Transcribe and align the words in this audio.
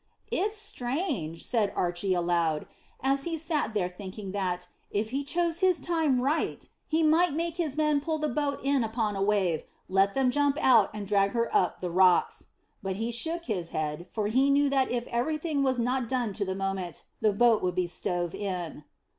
"It's 0.31 0.57
strange," 0.57 1.45
said 1.45 1.71
Archy 1.75 2.15
aloud, 2.15 2.65
as 3.03 3.23
he 3.25 3.37
sat 3.37 3.75
there 3.75 3.87
thinking 3.87 4.31
that, 4.31 4.67
if 4.89 5.11
he 5.11 5.23
chose 5.23 5.59
his 5.59 5.79
time 5.79 6.19
right, 6.21 6.67
he 6.87 7.03
might 7.03 7.33
make 7.35 7.57
his 7.57 7.77
men 7.77 8.01
pull 8.01 8.17
the 8.17 8.27
boat 8.27 8.59
in 8.63 8.83
upon 8.83 9.15
a 9.15 9.21
wave, 9.21 9.63
let 9.87 10.15
them 10.15 10.31
jump 10.31 10.57
out 10.59 10.89
and 10.91 11.05
drag 11.05 11.33
her 11.33 11.55
up 11.55 11.81
the 11.81 11.91
rocks. 11.91 12.47
But 12.81 12.95
he 12.95 13.11
shook 13.11 13.45
his 13.45 13.69
head, 13.69 14.07
for 14.11 14.25
he 14.25 14.49
knew 14.49 14.71
that 14.71 14.89
if 14.89 15.05
everything 15.05 15.61
was 15.61 15.79
not 15.79 16.09
done 16.09 16.33
to 16.33 16.45
the 16.45 16.55
moment, 16.55 17.03
the 17.21 17.31
boat 17.31 17.61
would 17.61 17.75
be 17.75 17.85
stove 17.85 18.33
in. 18.33 18.83